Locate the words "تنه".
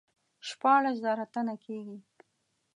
1.33-1.55